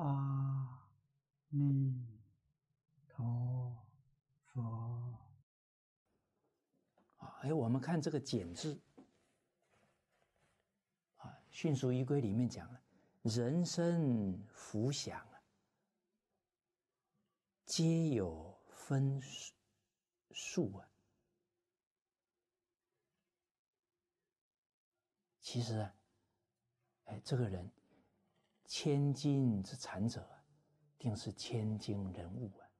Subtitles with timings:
[0.00, 0.88] 阿
[1.50, 1.94] 弥
[3.06, 3.76] 陀
[4.46, 4.62] 佛。
[7.18, 8.80] 啊，哎，我们看这个“简”字，
[11.18, 12.80] 啊，《迅速仪规》里面讲了，
[13.24, 15.42] 人生福享啊，
[17.66, 19.20] 皆有分
[20.30, 20.88] 数啊。
[25.40, 25.94] 其实啊，
[27.04, 27.70] 哎，这个人
[28.70, 30.24] 千金之产者，
[30.96, 32.70] 定是千金人物啊；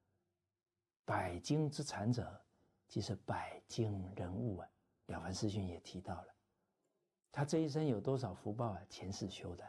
[1.05, 2.41] 百金之产者。
[2.87, 4.69] 即是百金人物啊，
[5.13, 6.35] 《了凡四训》也提到了，
[7.31, 8.81] 他这一生有多少福报啊？
[8.89, 9.65] 前世修的，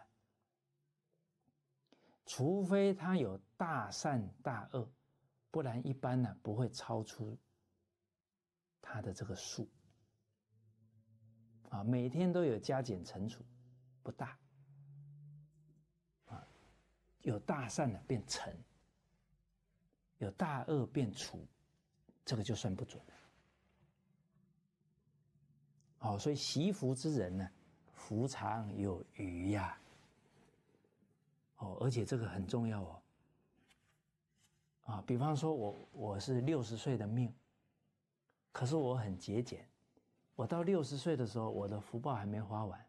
[2.25, 4.91] 除非他有大善大恶，
[5.51, 7.37] 不然一般呢不会超出
[8.79, 9.69] 他的这个数
[11.69, 11.83] 啊。
[11.83, 13.43] 每天都有加减乘除，
[14.01, 14.39] 不大。
[17.21, 18.53] 有大善的变成，
[20.17, 21.45] 有大恶变除。
[22.23, 23.13] 这个就算不准了。
[25.99, 27.49] 哦，所以习福之人呢，
[27.93, 29.77] 福长有余呀。
[31.57, 33.01] 哦，而且这个很重要哦。
[34.83, 37.33] 啊，比方说我我是六十岁的命，
[38.51, 39.67] 可是我很节俭，
[40.35, 42.85] 我到六十岁的时候，我的福报还没花完，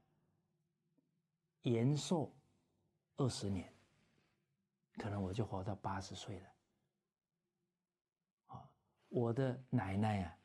[1.63, 2.31] 延寿
[3.17, 3.72] 二十年，
[4.99, 6.49] 可能我就活到八十岁了。
[8.49, 8.71] 啊
[9.09, 10.39] 我的奶奶啊，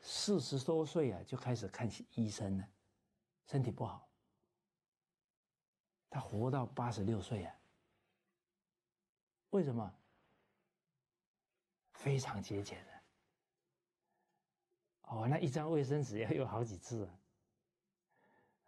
[0.00, 2.68] 四十多岁啊就开始看医生了，
[3.46, 4.08] 身体不好。
[6.08, 7.54] 她活到八十六岁啊，
[9.50, 9.94] 为什么？
[11.92, 12.92] 非常节俭的。
[15.02, 17.08] 哦，那一张卫生纸要用好几次，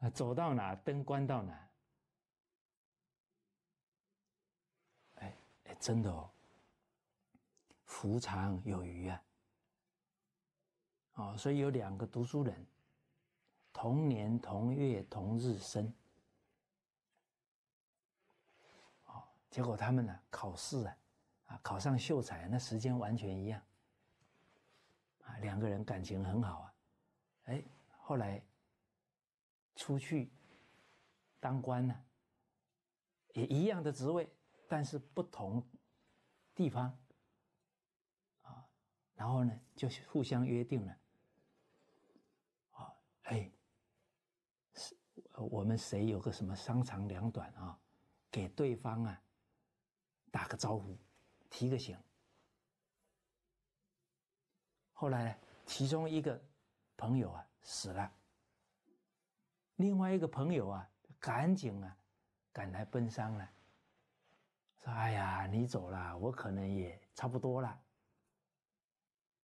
[0.01, 1.69] 啊，走到哪灯关到哪。
[5.15, 6.31] 哎哎，真的哦，
[7.85, 9.23] 福长有余啊。
[11.15, 12.67] 啊，所以有两个读书人，
[13.73, 15.93] 同年同月同日生，
[19.07, 20.97] 啊，结果他们呢考试啊，
[21.47, 23.61] 啊考上秀才，那时间完全一样，
[25.25, 26.75] 啊，两个人感情很好啊，
[27.47, 27.63] 哎，
[27.99, 28.41] 后来
[29.75, 30.31] 出去
[31.41, 32.05] 当官呢，
[33.35, 34.33] 也一样的职位，
[34.67, 35.63] 但是不同
[36.55, 36.97] 地方，
[38.43, 38.67] 啊，
[39.15, 40.99] 然后呢就互相约定了。
[42.73, 43.51] 啊哎，
[44.75, 44.97] 是，
[45.35, 47.79] 我们谁有个什么商长两短啊？
[48.31, 49.23] 给对方啊
[50.31, 50.99] 打个招呼，
[51.51, 51.99] 提个醒。
[54.93, 55.37] 后来呢，
[55.67, 56.43] 其中一个
[56.97, 58.13] 朋友啊死了，
[59.77, 61.97] 另外一个朋友啊赶紧啊
[62.53, 63.51] 赶来奔丧了，
[64.83, 67.83] 说：“哎呀，你走了，我可能也差不多了。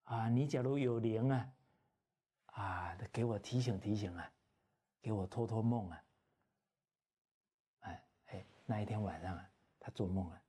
[0.04, 1.53] 啊，你假如有灵啊。”
[2.59, 4.32] 啊，给我提醒提醒啊，
[5.00, 6.04] 给我托托梦啊。
[7.81, 10.43] 哎哎，那一天晚上啊，他做梦了。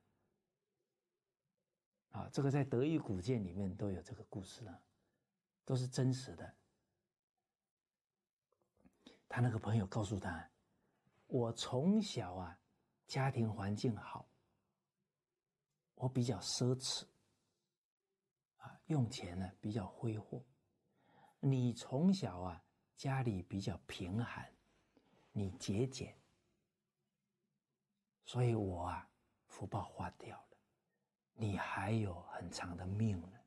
[2.14, 4.82] 啊，这个在德语古鉴里面都有这个故事啊，
[5.66, 6.56] 都是真实的。
[9.28, 10.50] 他那个朋友告诉他，
[11.28, 12.60] 我从小啊，
[13.06, 14.28] 家庭环境好，
[16.00, 17.06] 我比较奢侈，
[18.56, 20.42] 啊，用钱呢比较挥霍。
[21.42, 22.64] 你从小啊，
[22.96, 24.50] 家里比较贫寒，
[25.34, 26.18] 你节俭，
[28.24, 29.10] 所以我啊，
[29.48, 30.58] 福报花掉了，
[31.34, 33.40] 你还有很长的命呢。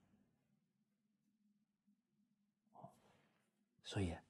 [2.74, 2.92] 哦，
[3.82, 4.22] 所以啊，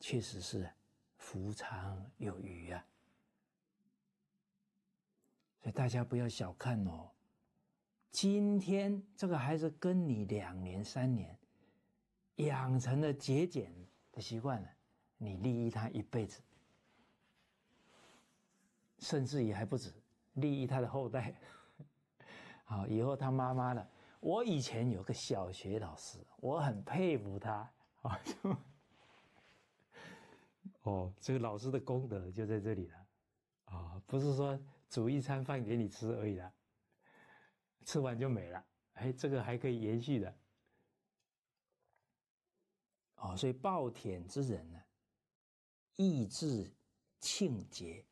[0.00, 0.74] 确实是
[1.18, 2.82] 福长有余啊。
[5.58, 7.14] 所以大家不要小看哦，
[8.12, 11.36] 今天这个孩子跟你两年三年。
[12.36, 13.70] 养成了节俭
[14.10, 14.68] 的习惯了，
[15.18, 16.40] 你利益他一辈子，
[18.98, 19.92] 甚至也还不止
[20.34, 21.34] 利益他的后代。
[22.64, 23.86] 好，以后他妈妈了。
[24.18, 27.70] 我以前有个小学老师，我很佩服他。
[28.00, 28.18] 啊，
[30.82, 33.06] 哦，这个老师的功德就在这里了。
[33.66, 34.58] 啊，不是说
[34.88, 36.52] 煮一餐饭给你吃而已了，
[37.84, 38.64] 吃完就没了。
[38.94, 40.34] 哎，这个还可以延续的。
[43.16, 44.82] 哦，所以暴殄之人呢，
[45.96, 46.70] 意志
[47.20, 48.04] 庆节，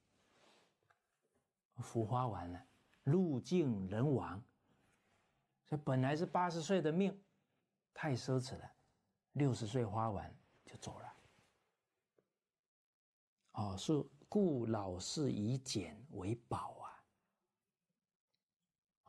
[1.79, 2.67] 福花完了，
[3.05, 4.43] 路尽人亡。
[5.69, 7.21] 所以本来是八十岁的命，
[7.93, 8.73] 太奢侈了，
[9.33, 10.33] 六十岁花完
[10.65, 11.13] 就走了。
[13.53, 13.93] 哦，是
[14.29, 16.90] 故老是以俭为宝啊。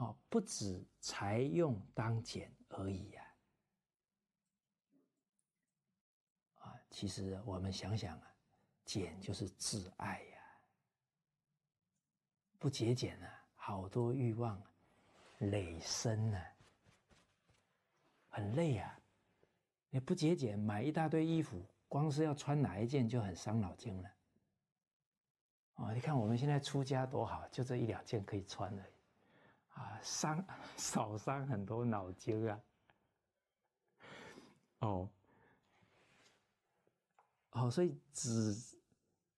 [0.01, 3.33] 哦，不止财用当减而已呀！
[6.55, 8.35] 啊，其实我们想想啊，
[8.83, 10.41] 减就是自爱呀，
[12.57, 14.59] 不节俭啊，好多欲望
[15.37, 16.43] 累身呢，
[18.27, 18.99] 很累啊！
[19.91, 24.11] 你不节俭，买一大堆衣服，光是要穿哪一件就很伤脑筋了。
[25.75, 28.90] 哦，你看我们现在出家多好，就这一两件可以穿而已，
[29.81, 30.45] 啊，伤
[30.77, 32.61] 少伤很多脑筋啊。
[34.79, 35.09] 哦，
[37.51, 38.55] 哦，所以只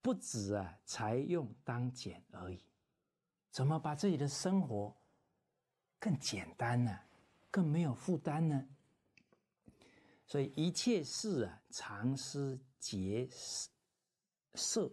[0.02, 2.64] 不止啊，才用当减而已。
[3.52, 4.96] 怎么把自己的生活
[6.00, 7.00] 更简单呢？
[7.52, 8.68] 更没有负担呢？
[10.26, 13.28] 所以一切事啊，常思节
[14.54, 14.92] 色。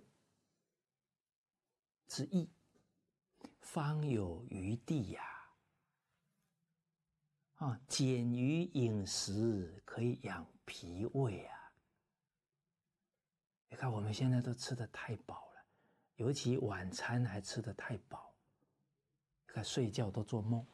[2.07, 2.51] 之意，
[3.61, 5.40] 方有余地呀！
[7.61, 11.73] 啊减于饮食可以养脾胃啊！
[13.69, 15.63] 你看我们现在都吃的太饱了，
[16.17, 18.35] 尤其晚餐还吃的太饱，
[19.47, 20.67] 看睡觉都做梦，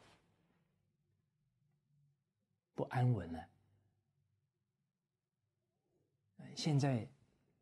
[2.73, 3.49] 不安稳了。
[6.55, 7.05] 现在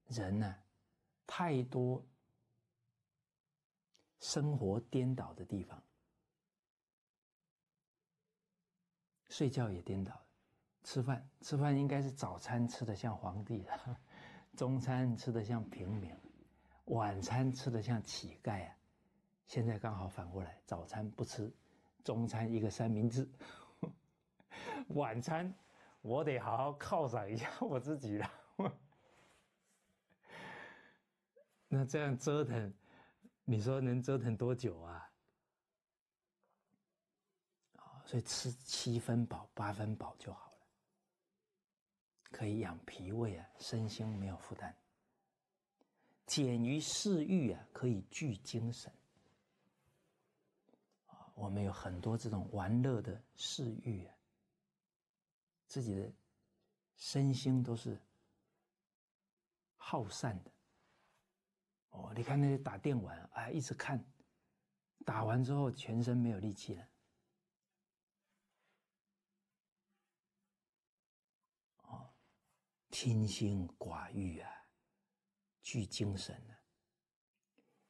[0.08, 0.56] 人呢，
[1.26, 2.06] 太多。
[4.22, 5.84] 生活颠倒的地方，
[9.36, 10.18] 睡觉也颠倒，
[10.86, 13.98] 吃饭吃饭应该是早餐吃的像皇帝的，
[14.56, 16.16] 中餐吃的像平民，
[16.86, 18.74] 晚餐吃的像乞丐啊！
[19.46, 21.54] 现在刚好反过来，早餐不吃，
[22.06, 23.30] 中餐一个三明治，
[24.96, 25.54] 晚餐
[26.02, 28.32] 我得好好犒赏一下 我自己了。
[31.68, 32.74] 那这样折腾。
[33.44, 35.12] 你说能折腾多久啊？
[37.76, 40.58] 啊，所以吃七分饱、八分饱就好了，
[42.32, 44.76] 可以养脾胃啊，身心没有负担。
[46.28, 48.92] 减于嗜欲啊，可以聚精神。
[51.08, 54.16] 啊，我们有很多这种玩乐的嗜欲啊，
[55.68, 56.12] 自己的
[56.98, 58.00] 身心都是
[59.78, 60.52] 耗散的。
[61.90, 64.04] 哦，你看那些打电玩，哎，一直看，
[65.06, 66.88] 打完之后全身没有力气了。
[72.96, 74.50] 清心寡欲啊，
[75.62, 76.56] 聚精神啊，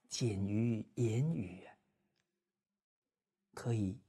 [0.09, 1.77] 简于言语啊，
[3.53, 4.01] 可以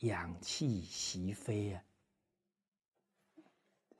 [0.00, 1.82] 养气息飞啊，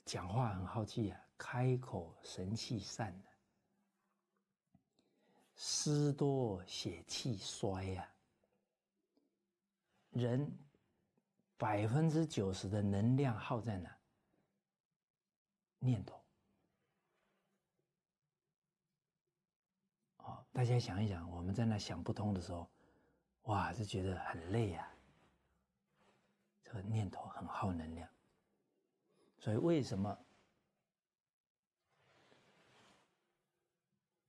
[0.05, 3.29] 讲话很好气啊，开口神气散的。
[5.57, 8.15] 思多血气衰呀，
[10.11, 10.59] 人
[11.57, 13.99] 百分之九十的能量耗在哪？
[15.79, 16.23] 念头。
[20.19, 22.71] 哦，大家想一想，我们在那想不通的时候，
[23.43, 24.89] 哇，就觉得很累呀。
[26.63, 28.09] 这个念头很耗能量，
[29.37, 30.17] 所以为什么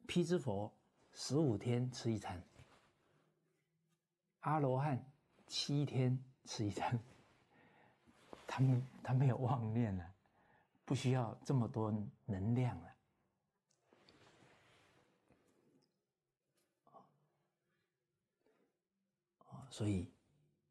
[0.08, 0.74] 辟支佛？
[1.14, 2.42] 十五天吃一餐，
[4.40, 5.00] 阿罗汉
[5.46, 7.00] 七天吃一餐，
[8.48, 10.14] 他们他没有妄念了，
[10.86, 11.94] 不需要这么多
[12.26, 12.95] 能量了。
[19.76, 20.10] 所以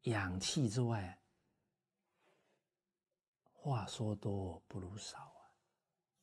[0.05, 1.21] 养气之外，
[3.53, 5.53] 话说多不如少啊，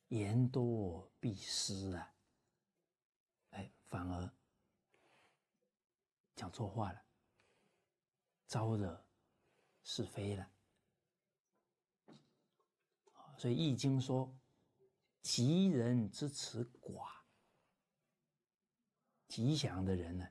[0.09, 2.13] 言多必失啊。
[3.51, 4.29] 哎反而
[6.35, 7.01] 讲错话了，
[8.49, 9.07] 招惹
[9.85, 10.51] 是非了。
[13.39, 14.37] 所以《易经》说
[15.23, 17.09] ：“吉人之辞寡，
[19.29, 20.29] 吉祥的人呢，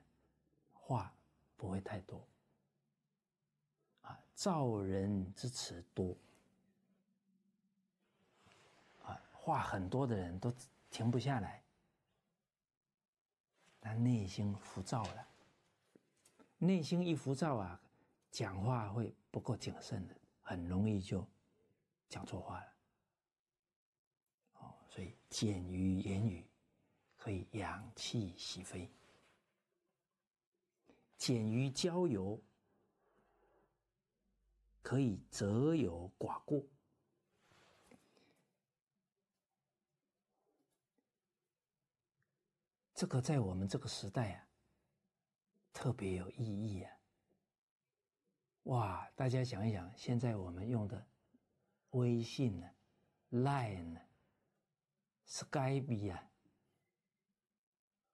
[0.74, 1.16] 话
[1.56, 2.28] 不会太多；
[4.42, 6.16] 造人之词多，
[9.04, 10.52] 啊，话很多的人都
[10.90, 11.62] 停不下来。”
[13.80, 15.28] 他内心浮躁了，
[16.58, 17.80] 内心一浮躁啊，
[18.32, 21.24] 讲话会不够谨慎的，很容易就
[22.08, 22.72] 讲错话了。
[24.54, 26.44] 哦，所以简于言语，
[27.16, 28.88] 可以养气息飞；
[31.16, 32.40] 简于交友，
[34.82, 36.62] 可以择友寡过。
[42.94, 44.48] 这个在我们这个时代啊，
[45.72, 46.96] 特别有意义啊。
[48.64, 51.04] 哇，大家想一想，现在我们用的
[51.90, 52.70] 微信呢、
[53.30, 54.00] Line 呢、
[55.26, 56.30] Skype 啊，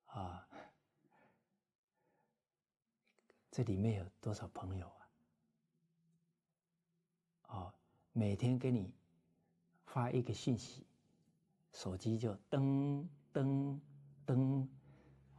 [0.07, 0.49] 啊，
[3.51, 5.11] 这里面有多少朋友啊？
[7.49, 7.75] 哦，
[8.19, 8.93] 每天给你
[9.85, 10.85] 发一个信息，
[11.73, 13.79] 手机就噔噔
[14.27, 14.67] 噔。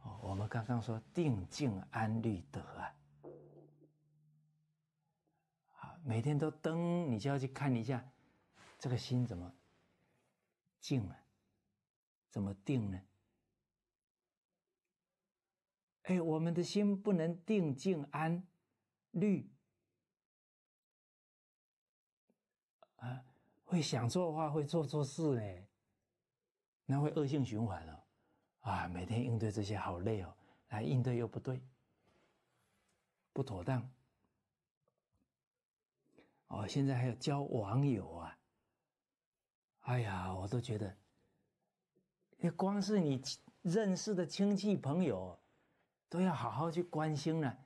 [0.02, 2.96] 哦，我们刚刚说定静安虑得啊。
[6.02, 8.02] 每天都登，你就要去看一下，
[8.78, 9.54] 这个心怎么
[10.80, 11.14] 静了，
[12.30, 12.98] 怎么定呢？
[16.04, 18.42] 哎，我们的心不能定静安
[19.10, 19.52] 虑
[22.96, 23.24] 啊，
[23.70, 25.66] 会想错话，会做错事呢，
[26.86, 28.04] 那会恶性循环了
[28.62, 28.88] 啊！
[28.88, 30.36] 每天应对这些好累哦，
[30.70, 31.62] 来应对又不对，
[33.32, 33.88] 不妥当。
[36.48, 38.36] 哦，现在还有交网友啊！
[39.82, 40.96] 哎呀，我都觉得，
[42.56, 43.22] 光是你
[43.62, 45.38] 认识的亲戚朋友，
[46.08, 47.56] 都要好好去关心了，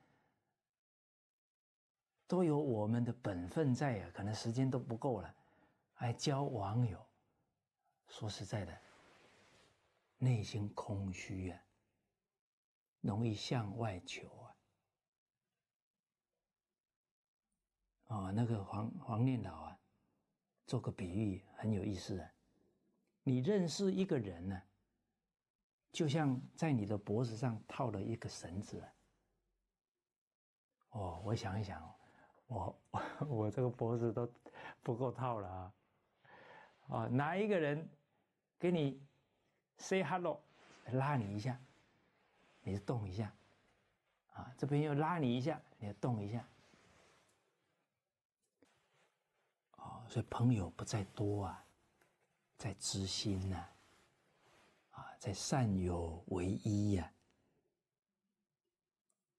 [2.27, 4.11] 都有我们的本分在啊。
[4.13, 5.35] 可能时间都不够了，
[6.05, 7.03] 来交网友，
[8.09, 8.79] 说实在的，
[10.19, 11.59] 内心空虚啊，
[13.01, 14.45] 容易向外求啊。
[18.09, 19.79] 哦，那个黄黄念老啊，
[20.67, 22.31] 做个比喻很有意思啊。
[23.23, 24.63] 你认识一个人呢，
[25.91, 28.87] 就像在你的脖子上套了一个绳子。
[30.91, 31.99] 哦，我想一想，
[32.47, 32.79] 我
[33.27, 34.31] 我这个脖子都
[34.83, 35.75] 不够套了啊。
[36.89, 37.89] 啊，哪一个人
[38.59, 39.01] 给你
[39.79, 40.41] say hello，
[40.93, 41.59] 拉你一下，
[42.63, 43.33] 你就动一下。
[44.35, 46.45] 啊，这边又拉你一下，你就动一下。
[49.77, 51.65] 哦所以朋友不在多啊，
[52.59, 53.69] 在知心呐，
[54.91, 57.13] 啊，在善友为一呀，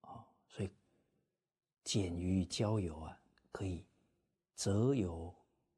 [0.01, 0.71] 哦，所以
[1.83, 3.19] 简于交友啊，
[3.51, 3.85] 可以
[4.55, 5.33] 择友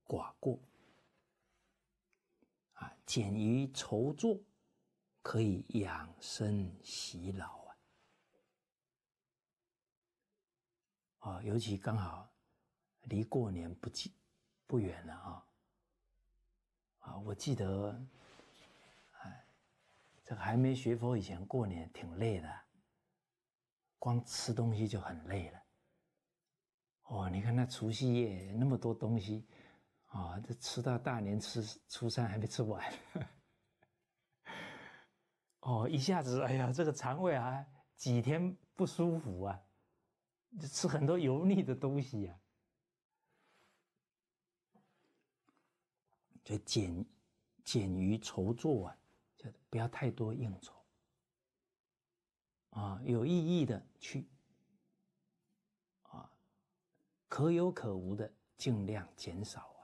[0.05, 0.59] 寡过，
[2.77, 4.39] 啊，简于筹作，
[5.21, 7.65] 可以养生洗脑
[11.19, 12.27] 啊，啊，尤其刚好
[13.03, 14.11] 离过年不近。
[14.69, 15.47] 不远了啊！
[16.99, 18.05] 啊，我记得，
[19.21, 19.45] 哎，
[20.25, 22.53] 这个还没学佛以前，过年挺累的，
[23.97, 25.63] 光吃东西就很累了。
[27.03, 29.47] 哦，你看那除夕夜那么多东西，
[30.17, 32.83] 啊，这吃到大年初初三还没吃完，
[35.59, 37.63] 哦，一下子，哎呀，这个肠胃啊，
[37.95, 39.61] 几天不舒服啊，
[40.59, 42.35] 就吃很多油腻的东西呀。
[46.43, 47.05] 就减
[47.63, 48.97] 减于筹作啊，
[49.35, 50.73] 就不要太多应酬
[52.71, 54.27] 啊，有意义的去
[56.03, 56.31] 啊，
[57.27, 59.76] 可有可无的尽量减少，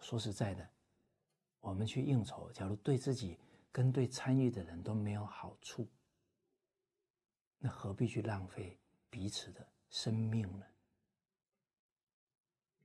[0.00, 0.68] 说实在的，
[1.60, 3.38] 我们去应酬，假如对自己
[3.70, 5.86] 跟对参与的人都没有好处，
[7.58, 8.78] 那何必去浪费
[9.10, 10.66] 彼此的生命呢？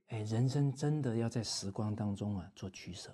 [0.08, 3.10] 哎，人生真的要在时光当中啊做取舍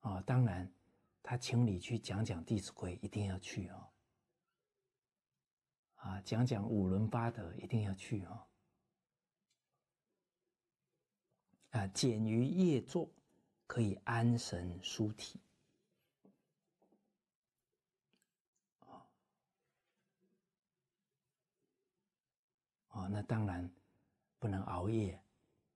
[0.00, 0.20] 啊！
[0.22, 0.72] 当然，
[1.22, 3.90] 他请你去讲讲《弟子规》，一定要去哦。
[5.96, 8.46] 啊，讲讲五伦八德，一定要去哦。
[11.74, 13.08] 啊，简于夜坐，
[13.66, 15.40] 可以安神舒体。
[18.80, 19.06] 啊，
[22.88, 23.70] 哦，那当然。
[24.40, 25.18] 不能熬夜，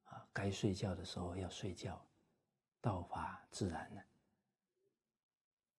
[0.05, 1.99] 啊，该睡觉的时候要睡觉，
[2.83, 4.03] 道法自然呢。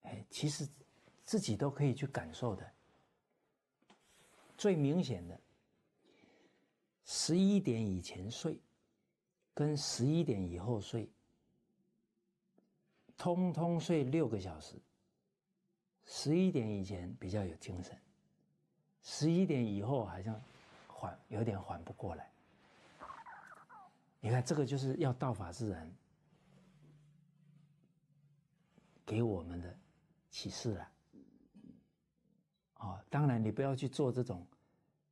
[0.02, 0.68] 哎，其实
[1.24, 2.74] 自己都可以去感受的。
[4.58, 5.40] 最明显的，
[7.06, 8.60] 十一点以前睡，
[9.60, 11.12] 跟十一点以后睡，
[13.18, 14.82] 通通睡六个小时。
[16.06, 18.00] 十一点以前比较有精神，
[19.04, 20.42] 十一点以后好像
[20.88, 22.32] 缓有点缓不过来。
[24.22, 25.94] 你看，这个就是要道法自然
[29.06, 29.78] 给我们的
[30.30, 30.90] 启示了。
[32.76, 34.48] 哦，当然你不要去做这种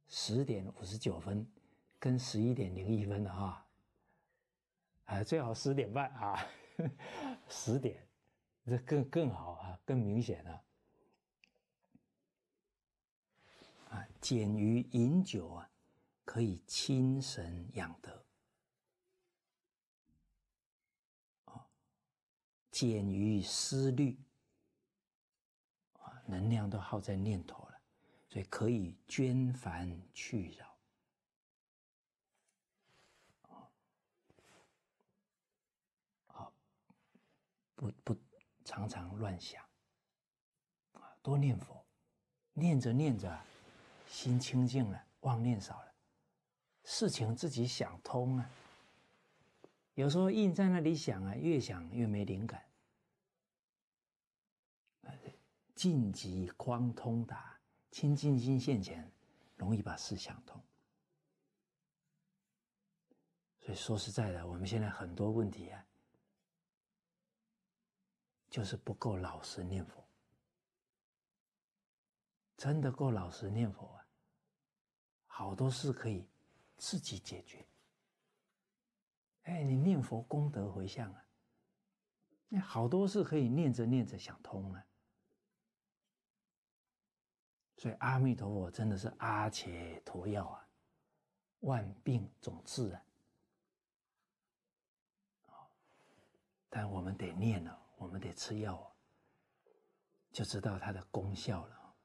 [0.08, 1.46] 十点五十九分
[2.00, 3.67] 跟十一点零一分的哈，
[5.08, 6.46] 啊，最好十点半啊，
[7.50, 8.06] 十点，
[8.66, 10.64] 这更更好啊，更明显了。
[13.90, 15.70] 啊，减于饮酒啊，
[16.26, 18.22] 可以清神养德。
[21.46, 21.66] 啊，
[22.70, 24.20] 简于思虑，
[25.94, 27.80] 啊，能量都耗在念头了，
[28.28, 30.77] 所以可以捐烦去扰。
[37.78, 38.18] 不不，
[38.66, 39.64] 常常乱想，
[40.94, 41.86] 啊，多念佛，
[42.54, 43.40] 念着念着，
[44.10, 45.94] 心清净了，妄念少了，
[46.84, 48.50] 事情自己想通啊。
[49.94, 52.64] 有时候硬在那里想啊，越想越没灵感。
[55.76, 57.60] 静极光通达，
[57.92, 59.12] 清净心现前，
[59.56, 60.60] 容易把事想通。
[63.60, 65.87] 所以说实在的，我们现在很多问题啊。
[68.50, 70.04] 就是不够老实念佛，
[72.58, 74.08] 真的够老实念佛啊！
[75.26, 76.28] 好多事可以
[76.78, 77.68] 自己解决。
[79.44, 81.26] 哎，你念佛功德回向啊，
[82.48, 84.84] 那好多事可以念着念着想通啊。
[87.78, 90.68] 所以阿弥陀佛真的是阿且陀药啊，
[91.60, 93.04] 万病总治啊！
[96.70, 97.87] 但我们得念了。
[97.98, 98.96] 我们得吃药，
[100.32, 101.96] 就知道它的功效了。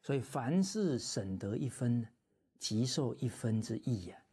[0.00, 2.06] 所以凡事省得一分，
[2.58, 4.24] 即受一分之益呀。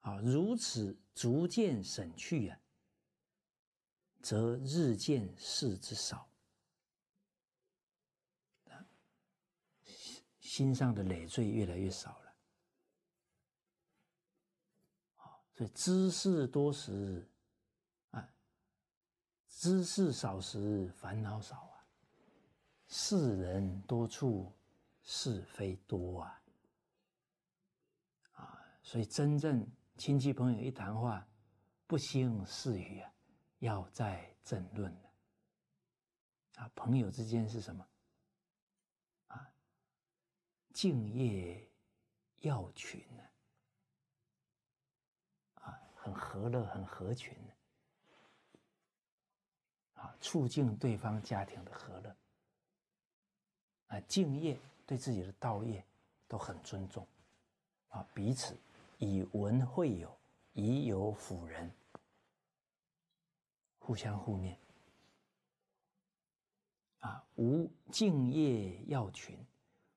[0.00, 2.60] 啊，如此逐渐省去呀，
[4.22, 6.30] 则日渐事之少，
[10.40, 12.19] 心上的累赘越来越少。
[15.68, 17.28] 知识多时，
[18.10, 18.28] 啊，
[19.48, 21.84] 知识少时烦恼少啊。
[22.88, 24.52] 世人多处
[25.02, 26.42] 是非多啊，
[28.32, 29.64] 啊，所以真正
[29.96, 31.26] 亲戚朋友一谈话，
[31.86, 33.12] 不兴是语啊，
[33.60, 35.12] 要再争论了。
[36.56, 37.86] 啊，朋友之间是什么？
[39.28, 39.52] 啊，
[40.72, 41.70] 敬业
[42.40, 43.22] 要群呢。
[46.12, 47.36] 很和乐，很合群。
[49.94, 52.16] 啊，促进对方家庭的和乐，
[53.88, 55.84] 啊，敬业对自己的道业
[56.26, 57.06] 都很尊重，
[57.88, 58.56] 啊，彼此
[58.96, 60.18] 以文会友，
[60.54, 61.70] 以友辅人，
[63.78, 64.58] 互相互念，
[67.00, 69.38] 啊，无敬业要群，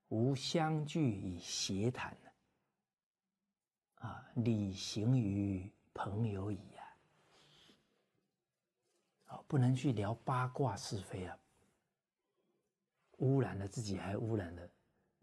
[0.10, 2.18] 无相聚以协谈。
[3.96, 5.72] 啊，礼行于。
[5.94, 6.98] 朋友矣呀，
[9.26, 11.40] 啊，不能去聊八卦是非啊，
[13.20, 14.70] 污染了自己，还污染了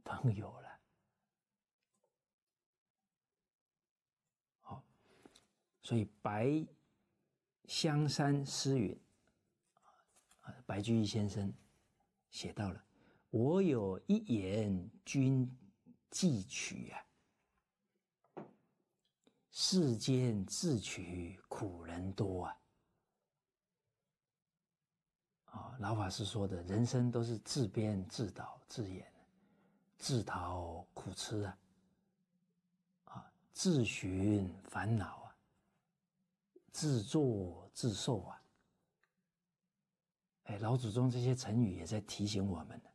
[0.04, 0.80] 朋友了。
[4.60, 4.84] 好，
[5.82, 6.64] 所以白
[7.66, 9.00] 香山诗云，
[10.40, 11.52] 啊，白居易先生
[12.30, 12.84] 写到了
[13.30, 15.50] ：“我有一言君
[16.10, 17.04] 记取呀。”
[19.52, 22.56] 世间自取苦人多啊！
[25.46, 29.12] 啊，老法师说的，人生都是自编自导自演，
[29.98, 31.58] 自讨苦吃啊！
[33.06, 35.36] 啊，自寻烦恼啊，
[36.70, 38.42] 自作自受啊！
[40.44, 42.90] 哎，老祖宗这些成语也在提醒我们呢。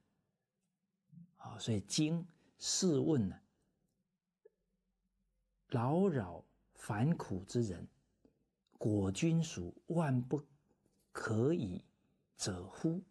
[1.37, 2.25] 啊，所以经
[2.57, 3.37] 试问呢？
[5.75, 7.87] 扰烦苦之人，
[8.77, 10.43] 果君属万不
[11.11, 11.83] 可以
[12.37, 13.01] 者乎？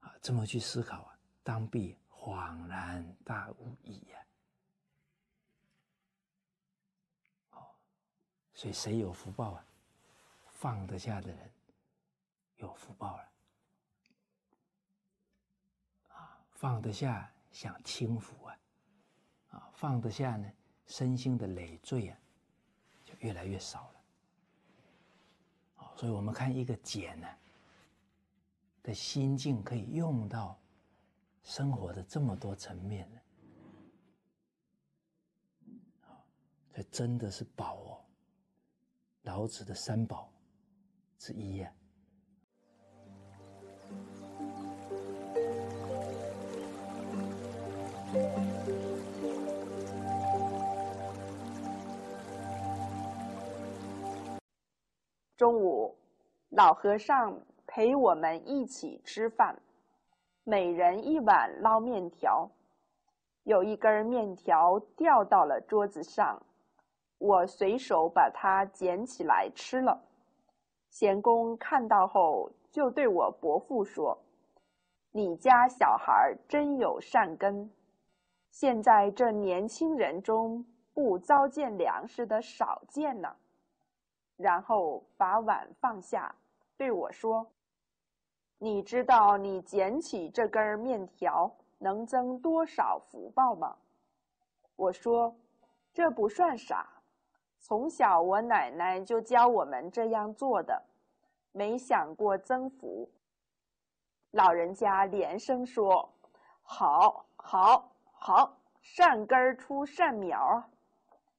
[0.00, 4.26] 啊，这么去思考啊，当必恍然大悟矣呀！
[7.50, 7.74] 哦，
[8.52, 9.64] 所以谁有福报啊？
[10.46, 11.50] 放得下的人
[12.56, 13.28] 有福报了
[16.10, 17.31] 啊，放得下。
[17.52, 18.58] 想轻浮啊，
[19.50, 20.50] 啊，放得下呢，
[20.86, 22.18] 身心的累赘啊，
[23.04, 24.02] 就越来越少了。
[25.76, 27.28] 啊，所以我们看一个简呢
[28.82, 30.58] 的心境，可以用到
[31.44, 33.20] 生活的这么多层面呢。
[36.08, 36.24] 啊，
[36.72, 38.04] 这真的是宝哦，
[39.22, 40.32] 老子的三宝
[41.18, 41.72] 之一呀。
[55.34, 55.96] 中午
[56.50, 59.58] 老和尚陪我们一起吃饭，
[60.44, 62.50] 每人一碗捞面条。
[63.44, 66.40] 有一根面条掉到了桌子上，
[67.16, 69.98] 我随手把它捡起来吃了。
[70.90, 74.22] 贤公看到后，就对我伯父说
[75.12, 77.70] ：“你家小孩真有善根。
[78.52, 83.34] 现在这年轻人中不糟践粮食的少见呢。”
[84.38, 86.32] 然后把碗放下，
[86.76, 87.44] 对我说
[88.58, 93.76] ：“你知道你捡起这根面条？”能增多少福报吗？
[94.76, 95.34] 我说，
[95.92, 96.88] 这不算啥。
[97.58, 100.80] 从小我奶奶就教我们这样做的，
[101.50, 103.10] 没想过增福。
[104.30, 106.08] 老人家连声说
[106.62, 107.91] ：“好，好，
[108.24, 110.62] 好，善根出善苗！”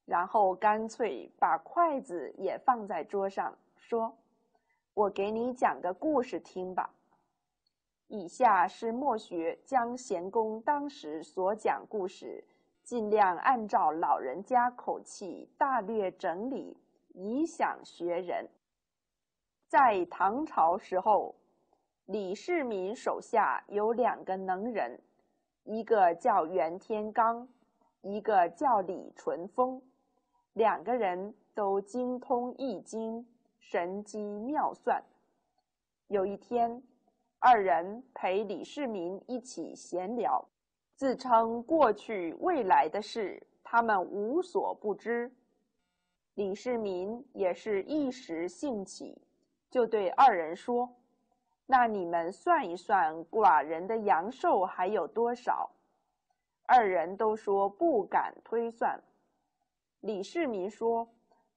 [0.03, 4.13] 然后干脆把筷子也放在桌上，说
[4.93, 6.89] ：“我给你讲个故事听吧。”
[8.09, 12.43] 以下是墨学将贤公当时所讲故事，
[12.83, 16.77] 尽量按照老人家口气大略整理，
[17.13, 18.45] 以想学人。
[19.69, 21.33] 在唐朝时候，
[22.07, 24.99] 李世民手下有两个能人，
[25.63, 27.47] 一个叫袁天罡，
[28.01, 29.81] 一个叫李淳风，
[30.53, 33.25] 两个人都精通易经，
[33.59, 35.03] 神机妙算。
[36.07, 36.81] 有一天。
[37.45, 40.47] 二人陪李世民一起闲聊，
[40.95, 45.29] 自称过去未来的事他们无所不知。
[46.35, 49.21] 李世民也是一时兴起，
[49.69, 50.89] 就对二人说
[51.65, 55.69] ：“那你们算一算，寡人的阳寿还有多少？”
[56.65, 59.01] 二人都说不敢推算。
[60.01, 61.07] 李世民说：“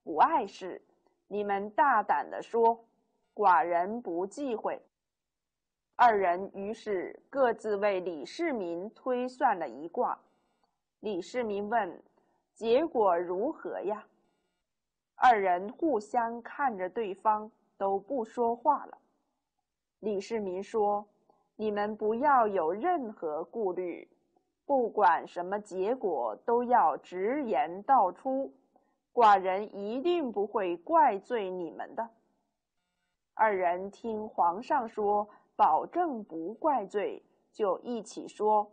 [0.02, 0.80] 不碍事，
[1.28, 2.84] 你们大胆的说，
[3.34, 4.80] 寡人不忌讳。”
[5.96, 10.18] 二人于是各自为李世民推算了一卦。
[11.00, 12.02] 李世民问
[12.54, 14.04] ：“结果如何呀？”
[15.16, 18.98] 二人互相看着对方，都不说话了。
[20.06, 21.04] 李世民说
[21.56, 24.08] ：“你们不要有任何顾虑，
[24.64, 28.54] 不管什么结果，都要直言道出，
[29.12, 32.08] 寡人一定不会怪罪你们的。”
[33.34, 35.28] 二人听皇上说。
[35.58, 38.70] 保证不怪罪，就一起说。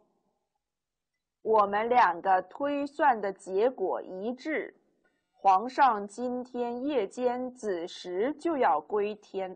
[1.41, 4.75] 我们两个推算的结果一致，
[5.31, 9.55] 皇上今天夜间子时就要归天。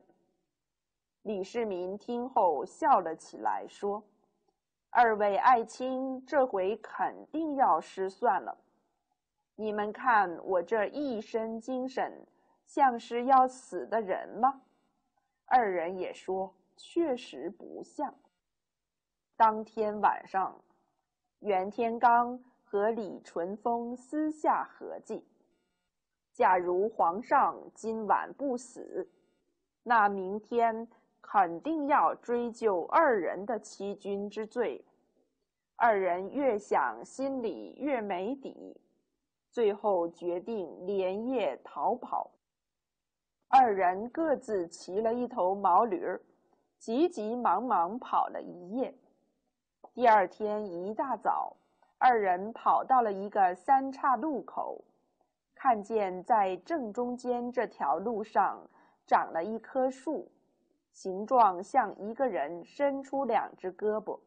[1.27, 4.01] 李世民听后笑了起来，说
[4.89, 8.57] ：“二位爱卿，这回肯定要失算了。
[9.57, 12.25] 你们看我这一身精神，
[12.65, 14.61] 像是要死的人吗？”
[15.45, 16.53] 二人也说。
[16.79, 18.13] 确实不像。
[19.35, 20.55] 当天晚上，
[21.39, 25.25] 袁天罡和李淳风私下合计：
[26.31, 29.09] 假如皇上今晚不死，
[29.81, 30.87] 那明天
[31.29, 34.83] 肯定要追究二人的欺君之罪。
[35.75, 38.75] 二人越想，心里越没底，
[39.51, 42.31] 最后决定连夜逃跑。
[43.49, 46.21] 二人各自骑了一头毛驴儿。
[46.79, 48.93] 急急忙忙跑了一夜，
[49.95, 51.57] 第二天一大早，
[51.97, 54.79] 二人跑到了一个三岔路口，
[55.55, 58.61] 看见在正中间这条路上
[59.07, 60.29] 长了一棵树，
[60.97, 64.19] 形状像一个人伸出两只胳膊。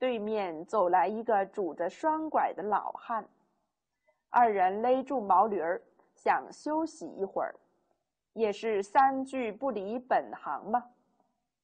[0.00, 3.24] 对面走来一个拄着双拐的老汉，
[4.28, 5.80] 二人勒住毛驴儿，
[6.16, 7.54] 想休息一会儿，
[8.32, 10.82] 也是三句不离本行嘛。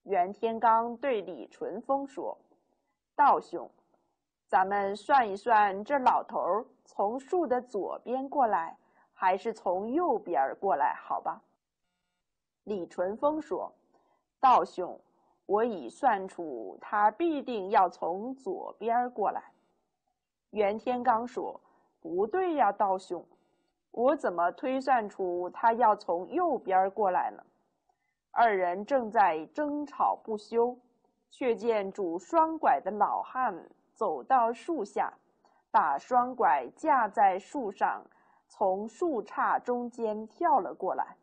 [0.05, 2.39] 袁天罡对李淳风说
[3.17, 3.69] ：“道兄，
[4.47, 8.79] 咱们算一算，这老头儿从树的左边过来，
[9.13, 10.95] 还是从右边过来？
[10.95, 11.43] 好吧？”
[12.63, 13.71] 李淳风说
[14.43, 14.99] ：“道兄，
[15.47, 19.41] 我已算出他必定要从左边过来。”
[20.51, 21.61] 袁天罡说
[22.03, 23.25] ：“不对呀，道兄，
[23.93, 27.45] 我怎么推算出他要从右边过来呢？”
[28.33, 30.77] 二人正在争吵不休，
[31.31, 33.55] 却见拄双拐的老汉
[33.95, 35.13] 走到树下，
[35.71, 38.05] 把双拐架在树上，
[38.49, 41.17] 从树杈中间跳了过来。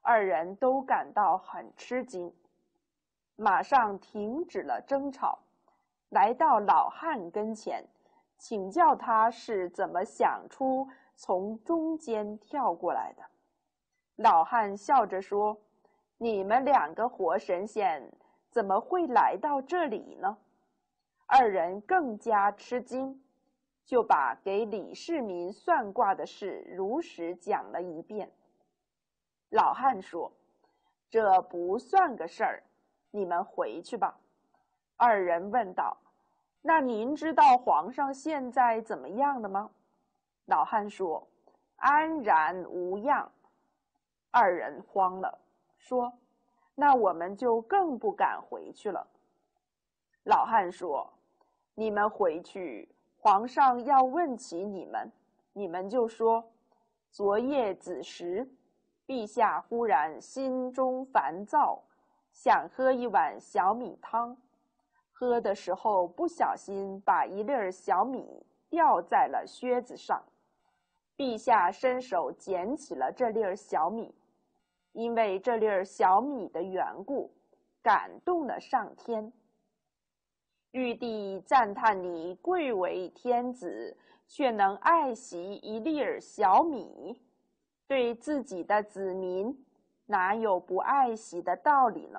[0.00, 2.32] 二人都感到很吃惊，
[3.40, 5.38] 马上停止了争吵，
[6.08, 7.82] 来到老汉跟前，
[8.36, 13.22] 请教他是怎么想出从中间跳过来的。
[14.16, 15.56] 老汉笑着说。
[16.20, 18.02] 你们两个活神仙
[18.50, 20.36] 怎么会来到这里呢？”
[21.26, 23.22] 二人更加吃惊，
[23.84, 28.32] 就把给李世民算卦的事如实讲了一遍。
[29.50, 30.32] 老汉说
[31.08, 32.64] ：“这不算个事儿，
[33.10, 34.18] 你们回去吧。”
[34.96, 35.96] 二人问道
[36.60, 39.70] ：“那您知道皇上现在怎么样了吗？”
[40.46, 41.26] 老汉说
[41.76, 43.30] ：“安然无恙。”
[44.30, 45.38] 二人慌了，
[45.78, 46.12] 说
[46.74, 49.06] ：“那我们就更不敢回去了。”
[50.24, 51.08] 老汉说
[51.74, 55.10] ：“你们回去，皇上要问起你们，
[55.52, 56.44] 你们就说，
[57.10, 58.48] 昨夜子时。”
[59.06, 61.82] 陛下忽然心中烦躁，
[62.40, 64.36] 想喝一碗小米汤，
[65.10, 70.22] 喝的时候不小心把一粒儿小米掉在了靴子上。
[71.16, 74.14] 陛下伸手捡起了这粒儿小米，
[74.92, 77.28] 因为这粒儿小米的缘故，
[77.82, 79.32] 感动了上天。
[80.70, 83.96] 玉帝赞叹你贵为天子，
[84.28, 87.20] 却能爱惜一粒儿小米。
[87.88, 89.66] 对自己的子民，
[90.10, 92.18] 哪有不爱惜的道理呢？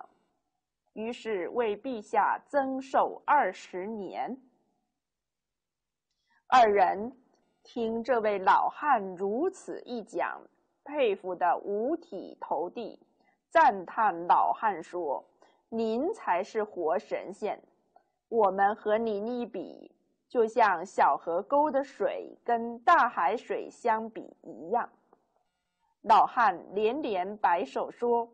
[0.93, 4.38] 于是为陛下增寿二十年。
[6.45, 7.12] 二人
[7.63, 10.39] 听这位老汉如此一讲，
[10.84, 12.99] 佩服得五体投地，
[13.49, 15.25] 赞叹老汉说
[15.69, 17.60] ：“您才是活神仙，
[18.28, 19.91] 我们和您一比，
[20.28, 24.88] 就像小河沟的水跟大海水相比一样。”
[26.04, 28.28] 老汉连连摆手说：“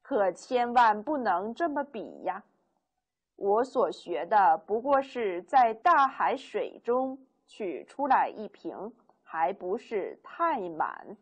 [0.00, 2.42] 可千万不能这么比呀！
[3.36, 8.74] 我所学的不过是在大海水中取出来一瓶，
[9.22, 11.16] 还不是太满。”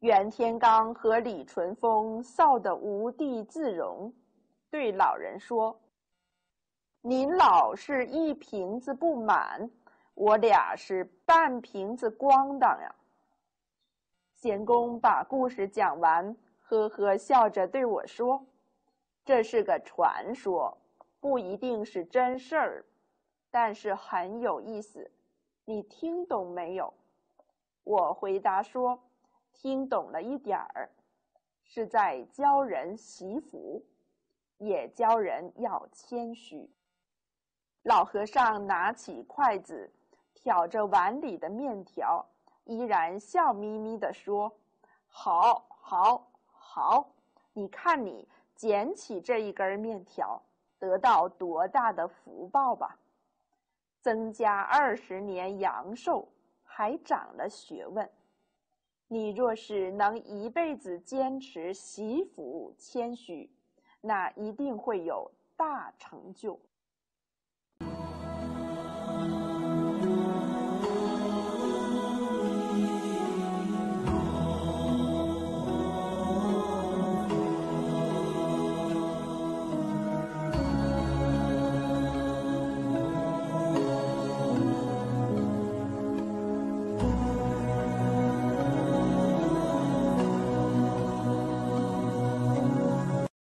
[0.00, 4.12] 袁天罡和李淳风臊得无地自容，
[4.70, 5.78] 对老人说
[7.02, 9.70] ：“您老是一瓶子不满，
[10.14, 12.94] 我俩是半瓶子光当呀。”
[14.44, 18.44] 贤公把故事讲完，呵呵笑着对我说
[19.24, 20.76] ：“这是个传说，
[21.18, 22.84] 不一定是真事儿，
[23.50, 25.10] 但是很有意思。
[25.64, 26.92] 你听懂没有？”
[27.84, 29.02] 我回答说
[29.50, 30.90] ：“听懂了一点儿，
[31.64, 33.82] 是在教人惜福，
[34.58, 36.70] 也教人要谦虚。”
[37.84, 39.90] 老和尚拿起筷子，
[40.34, 42.22] 挑着碗里的面条。
[42.64, 44.52] 依然笑眯眯地说
[45.06, 47.10] ：“好，好，好！
[47.52, 50.40] 你看你捡起这一根面条，
[50.78, 52.98] 得到多大的福报吧！
[54.00, 56.28] 增加二十年阳寿，
[56.62, 58.10] 还长了学问。
[59.08, 63.50] 你若是能一辈子坚持惜福谦虚，
[64.00, 66.58] 那一定会有大成就。”